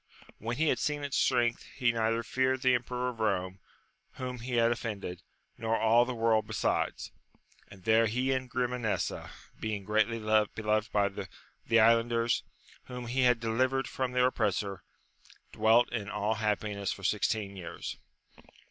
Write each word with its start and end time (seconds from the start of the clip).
When 0.39 0.57
he 0.57 0.69
had 0.69 0.79
seen 0.79 1.03
its 1.03 1.15
strength, 1.15 1.61
he 1.75 1.91
neither 1.91 2.23
feared 2.23 2.63
the 2.63 2.73
emperor 2.73 3.09
of 3.09 3.19
Rome, 3.19 3.59
whom 4.13 4.39
he 4.39 4.53
had 4.53 4.71
offended, 4.71 5.21
nor 5.59 5.77
all 5.77 6.05
the 6.05 6.15
world 6.15 6.47
besides; 6.47 7.11
and 7.67 7.83
there 7.83 8.07
he 8.07 8.31
and 8.31 8.49
Grimanesa, 8.49 9.29
being 9.59 9.83
greatly 9.83 10.17
beloved 10.17 10.91
by 10.91 11.09
the 11.09 11.79
islanders, 11.79 12.41
whom 12.85 13.05
he 13.05 13.21
had 13.21 13.39
deli 13.39 13.67
vered 13.67 13.85
from 13.85 14.13
their 14.13 14.25
oppressor, 14.25 14.81
dwelt 15.51 15.91
in 15.93 16.09
all 16.09 16.33
happiness 16.33 16.91
for 16.91 17.03
sixteen 17.03 17.55
years. 17.55 17.97